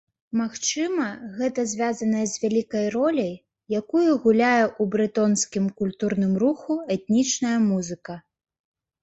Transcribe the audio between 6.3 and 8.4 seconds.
руху этнічная музыка.